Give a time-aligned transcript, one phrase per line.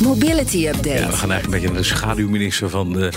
[0.00, 0.88] Mobility Update.
[0.88, 3.12] Ja, we gaan eigenlijk een beetje naar de schaduwminister van, de,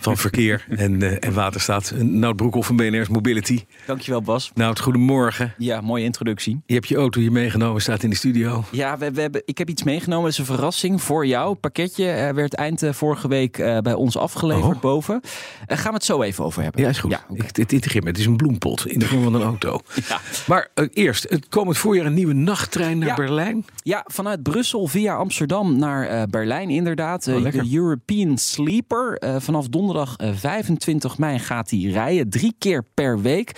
[0.00, 1.92] van Verkeer en, eh, en Waterstaat.
[1.96, 3.64] Nout Broekhoff van BNR's Mobility.
[3.86, 4.50] Dankjewel Bas.
[4.54, 5.54] Nout, goedemorgen.
[5.58, 6.62] Ja, mooie introductie.
[6.66, 8.64] Je hebt je auto hier meegenomen, staat in de studio.
[8.70, 10.24] Ja, we, we hebben, ik heb iets meegenomen.
[10.24, 11.50] Dat is een verrassing voor jou.
[11.50, 14.80] Het pakketje eh, werd eind eh, vorige week eh, bij ons afgeleverd Oh.
[14.80, 15.20] boven.
[15.66, 16.82] Gaan we het zo even over hebben.
[16.82, 17.10] Ja, is goed.
[17.10, 17.24] Ja.
[17.32, 18.08] Ik, het me.
[18.08, 19.80] Het is een bloempot in de vorm van een auto.
[20.08, 20.20] Ja.
[20.46, 23.14] Maar eerst, het komend voorjaar een nieuwe nachttrein naar Ja.
[23.14, 23.64] Berlijn.
[23.82, 27.28] Ja, vanuit Brussel via Amsterdam naar Berlijn inderdaad.
[27.28, 29.22] Oh, de European Sleeper.
[29.38, 32.30] Vanaf donderdag eh, 25 mei gaat die rijden.
[32.30, 33.52] Drie keer per week.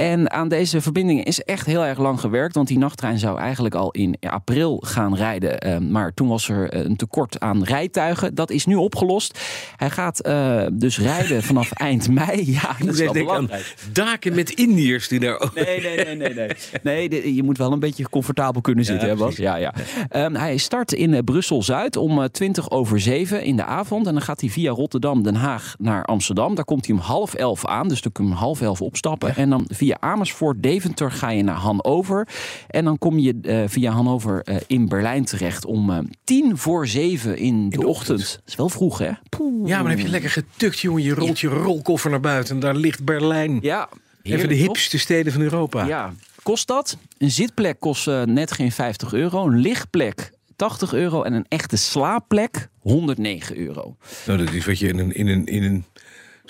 [0.00, 2.54] En aan deze verbindingen is echt heel erg lang gewerkt.
[2.54, 5.58] Want die nachttrein zou eigenlijk al in april gaan rijden.
[5.60, 8.34] Eh, maar toen was er eh, een tekort aan rijtuigen.
[8.34, 9.38] Dat is nu opgelost.
[9.76, 12.50] Hij gaat eh, dus rijden vanaf eind mei.
[12.52, 13.74] Ja, dat is wel belangrijk.
[13.92, 15.54] daken met Indiërs die daar ook...
[15.54, 16.34] Nee, nee, nee, nee.
[16.34, 16.48] Nee,
[16.82, 19.36] nee de- je moet wel een beetje comfortabel kunnen zitten, Ja, hè, Bas?
[19.36, 19.74] Ja, ja.
[20.08, 24.06] Ehm, hij start in eh, Brussel-Zuid om eh, 20 over 7 in de avond.
[24.06, 26.54] En dan gaat hij via Rotterdam, Den Haag naar Amsterdam.
[26.54, 29.36] Daar komt hij om half elf aan, dus dan kun je om half elf opstappen.
[29.36, 32.28] En dan via Amersfoort, Deventer ga je naar Hannover.
[32.68, 36.86] En dan kom je eh, via Hannover eh, in Berlijn terecht om eh, tien voor
[36.86, 38.18] zeven in de, de ochtend.
[38.18, 38.32] ochtend.
[38.38, 39.10] Dat is wel vroeg, hè?
[39.28, 39.68] Poeh.
[39.68, 41.02] Ja, maar dan heb je lekker getukt, jongen.
[41.02, 43.58] Je rolt je rolkoffer naar buiten en daar ligt Berlijn.
[43.60, 43.88] Ja,
[44.22, 45.86] Even de hipste steden van Europa.
[45.86, 46.96] Ja, kost dat?
[47.18, 49.46] Een zitplek kost eh, net geen 50 euro.
[49.46, 51.22] Een lichtplek 80 euro.
[51.22, 53.96] En een echte slaapplek 109 euro.
[54.26, 55.84] Nou, dat is wat je in een, in, een, in een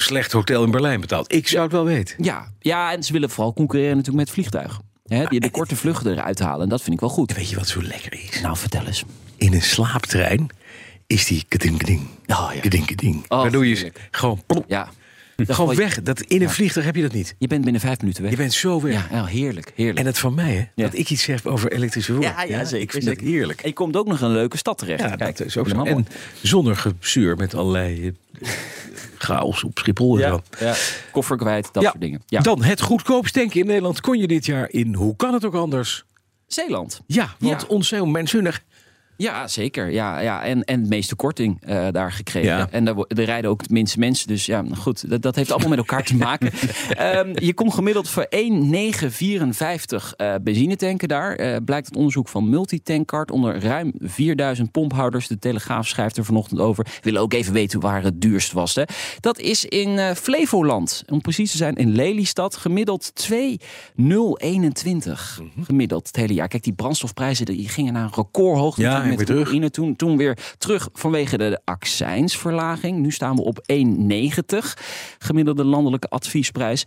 [0.03, 1.33] slecht hotel in Berlijn betaalt.
[1.33, 2.25] Ik zou het wel weten.
[2.25, 4.85] Ja, ja en ze willen vooral concurreren natuurlijk met vliegtuigen.
[5.07, 6.63] Hè, die de korte vluchten eruit halen.
[6.63, 7.33] En dat vind ik wel goed.
[7.35, 8.41] Weet je wat zo lekker is?
[8.41, 9.05] Nou, vertel eens.
[9.37, 10.47] In een slaaptrein
[11.07, 12.09] is die keding-keding.
[12.27, 12.61] Oh, ja.
[12.61, 13.25] Keding-keding.
[13.29, 14.09] Oh, Waardoor je heerlijk.
[14.11, 14.89] gewoon, plop, Ja,
[15.55, 16.03] gewoon weg.
[16.03, 17.35] Dat, in een vliegtuig heb je dat niet.
[17.39, 18.31] je bent binnen vijf minuten weg.
[18.31, 19.11] Je bent zo weg.
[19.11, 19.99] Ja, heerlijk, heerlijk.
[19.99, 20.59] En het van mij, hè?
[20.75, 20.85] Ja.
[20.85, 22.31] Dat ik iets zeg over elektrische woorden.
[22.31, 23.23] Ja, ja, zeker, Ik vind zeker.
[23.23, 23.61] dat heerlijk.
[23.61, 25.01] En je komt ook nog een leuke stad terecht.
[25.01, 25.83] Ja, Kijk, dat is ook zo.
[25.83, 26.07] En
[26.43, 28.07] zonder gezuur met allerlei
[28.41, 28.49] eh,
[29.19, 30.41] chaos op Schiphol en zo.
[30.59, 30.75] ja, ja,
[31.13, 31.89] koffer kwijt, dat Ja.
[31.89, 32.23] soort dingen.
[32.27, 32.41] Ja.
[32.41, 34.95] Dan het goedkoopst tanken in Nederland kon je dit jaar in.
[34.95, 36.05] Hoe kan het ook anders?
[36.47, 37.01] Zeeland.
[37.07, 37.67] Ja, want Ja.
[37.69, 38.63] onzuinnig.
[39.21, 39.91] Ja, zeker.
[39.91, 40.43] Ja, ja.
[40.43, 42.57] En, en het meeste korting eh, daar gekregen.
[42.57, 42.69] Ja.
[42.71, 44.29] En daar, er rijden ook het minste mensen.
[44.29, 46.51] Dus ja, goed, dat, dat heeft allemaal met elkaar te maken.
[46.91, 51.37] Ehm, je kon gemiddeld voor 1,954 eh benzine tanken daar.
[51.37, 55.27] Eh, blijkt het onderzoek van Multitankcard onder ruim 4000 pomphouders.
[55.27, 56.85] De Telegraaf schrijft er vanochtend over.
[56.85, 58.75] We willen ook even weten waar het duurst was.
[58.75, 58.83] Hè.
[59.21, 61.03] Dat is in eh, Flevoland.
[61.07, 62.57] Om precies te zijn in Lelystad.
[62.57, 65.41] Gemiddeld 2,021.
[65.63, 66.49] Gemiddeld het hele jaar.
[66.49, 68.83] Kijk, die brandstofprijzen die gingen naar een recordhoogte.
[68.83, 69.41] Ja, met weer terug.
[69.47, 69.71] Oekraïne.
[69.71, 72.99] Toen, toen weer terug vanwege de accijnsverlaging.
[72.99, 74.59] Nu staan we op 1,90
[75.19, 76.85] gemiddelde landelijke adviesprijs.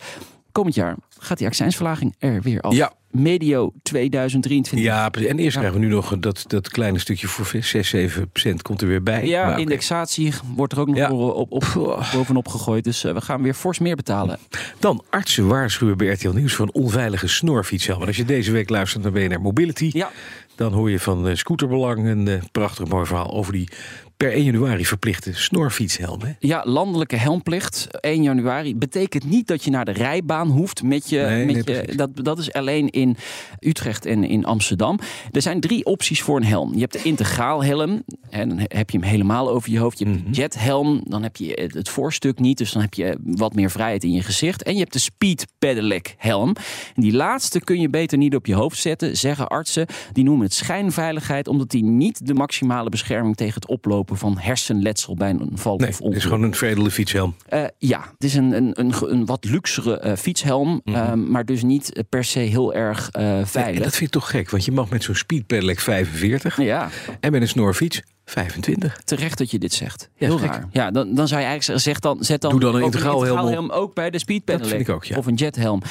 [0.52, 2.74] Komend jaar gaat die accijnsverlaging er weer af.
[2.74, 2.94] Ja.
[3.14, 4.88] Medio 2023.
[4.88, 8.62] Ja, en eerst krijgen we nu nog dat, dat kleine stukje voor 6, 7 procent
[8.62, 9.26] komt er weer bij.
[9.28, 11.12] Ja, Maar indexatie wordt er ook nog Ja.
[11.12, 11.64] op, op,
[12.14, 12.84] bovenop gegooid.
[12.84, 14.40] Dus eh, we gaan weer fors meer betalen.
[14.80, 17.98] Dan artsen waarschuwen bij RTL Nieuws voor een onveilige snorfietshelm.
[17.98, 19.90] Want als je deze week luistert naar BNR Mobility...
[19.94, 20.12] Ja.
[20.56, 23.32] dan hoor je van eh, Scooterbelang een eh, prachtig mooi verhaal...
[23.32, 23.70] over die
[24.24, 26.22] per 1 januari verplichte snorfietshelm.
[26.22, 26.32] Hè?
[26.40, 31.18] Ja, landelijke helmplicht 1 januari betekent niet dat je naar de rijbaan hoeft met je.
[31.20, 31.96] Nee, met nee, je precies.
[31.96, 33.18] dat, dat is alleen in
[33.60, 35.00] Utrecht en in Amsterdam.
[35.32, 36.74] Er zijn drie opties voor een helm.
[36.74, 38.04] Je hebt de integraal helm.
[38.30, 40.00] En dan heb je hem helemaal over je hoofd.
[40.00, 40.32] Je hebt Mhm.
[40.32, 41.02] de jethelm.
[41.04, 42.58] Dan heb je het voorstuk niet.
[42.58, 44.64] Dus dan heb je wat meer vrijheid in je gezicht.
[44.64, 46.56] En je hebt de speed pedelec helm.
[46.96, 49.86] En die laatste kun je beter niet op je hoofd zetten, zeggen artsen.
[50.12, 55.16] Die noemen het schijnveiligheid, omdat die niet de maximale bescherming tegen het oplopen van hersenletsel
[55.16, 56.18] bij een val Nee, of het ongeluk.
[56.24, 57.36] is gewoon een veredelde fietshelm.
[57.50, 61.64] Eh, ja, het is een, een, een, een wat luxere eh, fietshelm, eh, maar dus
[61.64, 63.24] niet per se heel erg Mhm.
[63.26, 63.84] Nee, veilig.
[63.84, 66.58] dat vind ik toch gek, want je mag met zo'n speed pedelec 45...
[66.62, 66.90] Ja,
[67.20, 68.02] en met een snorfiets
[68.34, 69.02] 25.
[69.04, 70.10] Terecht dat je dit zegt.
[70.16, 70.68] Heel raar.
[70.72, 73.66] Ja, dan, dan zou je eigenlijk zeggen, zeg dan, zet dan, Doe dan een integraalhelm
[73.66, 73.72] op.
[73.72, 74.70] ook bij de Dat speedpedaling.
[74.70, 75.18] vind ik ook, ja.
[75.18, 75.82] Of een jethelm.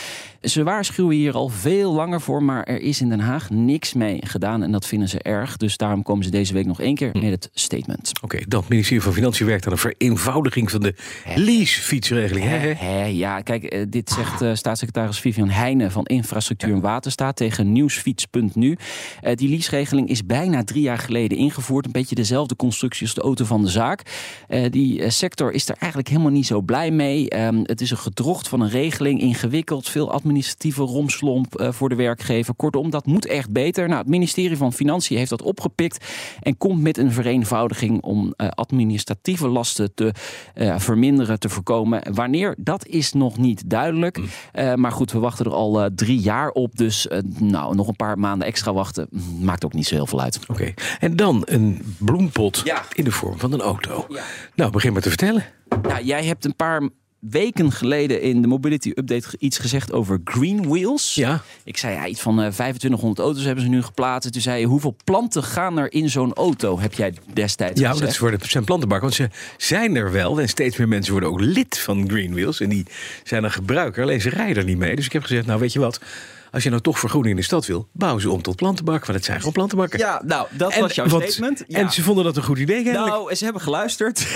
[0.42, 4.18] Ze waarschuwen hier al veel langer voor, maar er is in Den Haag niks mee
[4.26, 4.62] gedaan.
[4.62, 5.56] En dat vinden ze erg.
[5.56, 8.12] Dus daarom komen ze deze week nog één keer met het statement.
[8.22, 10.94] Oké, dat ministerie van Financiën werkt aan een vereenvoudiging van de
[11.34, 12.44] leasefietsregeling.
[12.44, 12.72] Hè, hè?
[12.72, 17.72] Hè, ja, kijk, eh, dit zegt eh, staatssecretaris Vivian Heijnen van Infrastructuur en Waterstaat tegen
[17.72, 18.76] Nieuwsfiets.nu.
[19.20, 21.84] Eh, die leaseregeling is bijna drie jaar geleden ingevoerd.
[21.86, 24.02] Een beetje dezelfde constructie als de auto van de zaak.
[24.48, 27.28] Eh, die eh, sector is er eigenlijk helemaal niet zo blij mee.
[27.28, 31.94] Ehm, het is een gedrocht van een regeling, ingewikkeld, veel administratieve romslomp eh, voor de
[31.94, 32.54] werkgever.
[32.54, 33.88] Kortom, dat moet echt beter.
[33.88, 36.06] Nou, het ministerie van Financiën heeft dat opgepikt
[36.40, 40.12] en komt met een vereenvoudiging om administratieve lasten te
[40.76, 42.14] verminderen, te voorkomen.
[42.14, 44.20] Wanneer, dat is nog niet duidelijk.
[44.52, 46.76] Eh, maar goed, we wachten er al drie jaar op.
[46.76, 47.08] Dus
[47.38, 50.40] nou, nog een paar maanden extra wachten mm, maakt ook niet zo heel veel uit.
[50.48, 51.82] Oké, en dan een
[52.16, 52.84] bloempot Ja.
[52.92, 54.06] in de vorm van een auto.
[54.08, 54.22] Ja.
[54.54, 55.44] Nou, begin maar te vertellen.
[55.82, 56.88] Nou, jij hebt een paar
[57.18, 61.14] weken geleden in de Mobility Update iets gezegd over green wheels.
[61.14, 61.42] Ja.
[61.64, 64.32] Ik zei ja, iets van eh 2500 auto's hebben ze nu geplaatst.
[64.32, 66.80] Toen zei je, hoeveel planten gaan er in zo'n auto?
[66.80, 68.00] Heb jij destijds Ja, gezegd?
[68.04, 69.08] dat is voor de, zijn plantenbakken.
[69.08, 69.36] Want ze
[69.66, 70.40] zijn er wel.
[70.40, 72.60] En steeds meer mensen worden ook lid van Greenwheels.
[72.60, 72.86] En die
[73.24, 74.02] zijn een gebruiker.
[74.02, 74.96] Alleen ze rijden er niet mee.
[74.96, 76.00] Dus ik heb gezegd, nou weet je wat.
[76.52, 79.00] Als je nou toch vergroening in de stad wil, bouw ze om tot plantenbak.
[79.06, 79.98] Want het zijn gewoon plantenbakken.
[79.98, 81.64] Ja, nou, dat was jouw want- statement.
[81.66, 81.78] Ja.
[81.78, 83.06] En ze vonden dat een goed idee eigenlijk.
[83.06, 84.18] Nou, ze hebben geluisterd.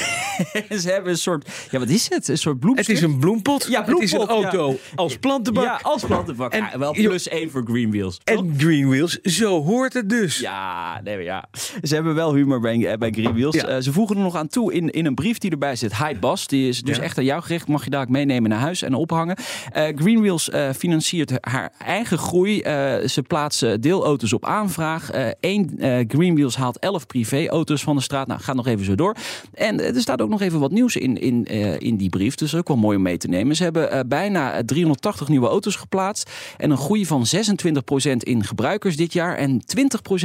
[0.83, 2.29] Ze hebben een soort, ja, wat is het?
[2.29, 2.87] Een soort bloemstuk.
[2.87, 3.67] het is een bloempot.
[3.71, 4.77] Ja, het is een bloempot, auto ja.
[4.95, 5.65] als plantenbak.
[5.65, 6.53] Ja, als plantenbak.
[6.53, 8.19] En- Ja, wel plus één voor green wheels.
[8.25, 8.37] toch?
[8.39, 10.39] En Greenwheels, zo hoort het dus.
[10.39, 11.45] Ja, nee, ja.
[11.83, 13.57] Ze hebben wel humor bij, eh, bij Green Wheels.
[13.57, 15.97] Eh, ze voegen er nog aan toe in, in een brief die erbij zit.
[15.97, 17.69] Hi Bas, die is dus echt aan jou gericht.
[17.69, 19.37] Mag je daar ook meenemen naar huis en ophangen.
[19.73, 22.61] Eh Green Wheels financiert haar eigen groei.
[22.61, 25.11] Eh, ze plaatsen deelauto's op aanvraag.
[25.41, 28.27] Eén eh Green Wheels haalt 11 privéauto's van de straat.
[28.27, 29.17] Nou, gaat nog even zo door.
[29.55, 32.35] En eh, er staat ook nog even wat nieuws in, in, eh, in die brief.
[32.35, 33.57] Dus ook wel mooi om mee te nemen.
[33.57, 36.31] Ze hebben eh, bijna eh, 380 nieuwe auto's geplaatst.
[36.57, 39.37] En een groei van 26% in gebruikers dit jaar.
[39.37, 39.63] En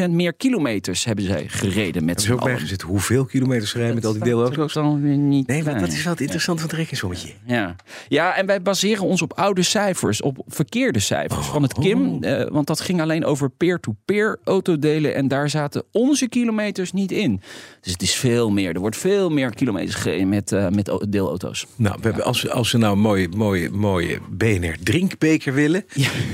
[0.05, 2.51] 20% meer kilometers hebben zij gereden met z'n ook allen.
[2.51, 4.73] bijgezet hoeveel kilometers rijden met al die deelauto's?
[4.73, 7.33] Dan weer niet Nee, want dat is wel het interessante van het rekensommetje.
[7.45, 7.75] Ja.
[8.07, 12.23] ja, en wij baseren ons op oude cijfers, op verkeerde cijfers van het KIM.
[12.23, 17.41] eh, want dat ging alleen over peer-to-peer autodelen en daar zaten onze kilometers niet in.
[17.81, 18.73] Dus het is veel meer.
[18.73, 21.65] Er wordt veel meer kilometers gereden met, eh, met au- deelauto's.
[21.75, 25.85] Nou, we hebben, als, we- als we nou een mooie, mooie, mooie BNR drinkbeker willen,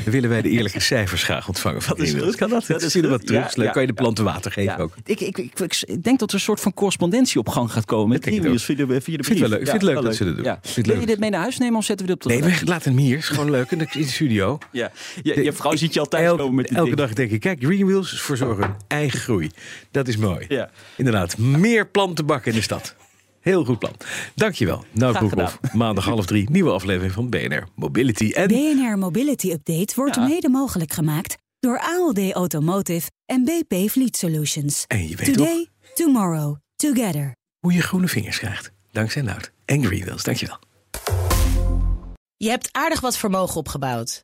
[0.03, 1.81] dan willen wij de eerlijke cijfers graag ontvangen.
[1.81, 2.35] Van Dat is goed.
[2.35, 2.65] Kan dat?
[2.67, 3.09] Dat is er goed.
[3.09, 3.55] wat terug?
[3.55, 4.95] Ja, kan je de planten water geven ook?
[5.05, 8.09] ik, ik, ik, denk dat er een soort van correspondentie op gang gaat komen.
[8.09, 9.57] Met Greenwheels via de, via de vind het leuk.
[9.59, 10.83] Vind het leuk dat ze dat doen.
[10.85, 12.91] Wil je dit mee naar huis nemen of zetten we dit op de Nee, laten
[12.91, 13.17] hem hier.
[13.17, 14.57] is gewoon leuk in de, in de studio.
[14.71, 14.91] Ja.
[15.35, 16.99] Je, je vrouw ziet je altijd komen met dit elke ding.
[17.01, 19.51] dag denk ik, kijk, Greenwheels verzorgen eigen groei.
[19.91, 20.45] Dat is mooi.
[20.47, 20.69] Ja.
[20.97, 22.95] Inderdaad, meer plantenbakken in de stad.
[23.39, 23.93] Heel goed plan.
[24.35, 24.85] Dankjewel.
[24.91, 25.59] Nou, Broekhoff.
[25.73, 28.31] Maandag half drie, nieuwe aflevering van BNR Mobility.
[28.31, 30.27] En BNR Mobility Update wordt Ja.
[30.27, 34.85] mede mogelijk gemaakt door ALD Automotive en BP Fleet Solutions.
[34.87, 37.35] En je weet ook Today, tomorrow, together.
[37.59, 38.71] hoe je groene vingers krijgt.
[38.91, 40.23] Dankzij Nout en Greenwheels.
[40.23, 40.59] Dankjewel.
[42.37, 44.23] Je hebt aardig wat vermogen opgebouwd.